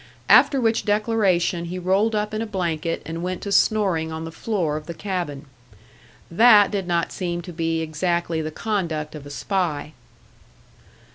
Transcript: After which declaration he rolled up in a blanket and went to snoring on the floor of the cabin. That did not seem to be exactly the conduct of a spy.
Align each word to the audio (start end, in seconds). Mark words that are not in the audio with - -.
After 0.29 0.59
which 0.59 0.83
declaration 0.83 1.65
he 1.65 1.77
rolled 1.77 2.15
up 2.15 2.33
in 2.33 2.41
a 2.41 2.47
blanket 2.47 3.03
and 3.05 3.21
went 3.21 3.43
to 3.43 3.51
snoring 3.51 4.11
on 4.11 4.25
the 4.25 4.31
floor 4.31 4.75
of 4.75 4.87
the 4.87 4.95
cabin. 4.95 5.45
That 6.31 6.71
did 6.71 6.87
not 6.87 7.11
seem 7.11 7.43
to 7.43 7.53
be 7.53 7.81
exactly 7.81 8.41
the 8.41 8.49
conduct 8.49 9.13
of 9.13 9.27
a 9.27 9.29
spy. 9.29 9.93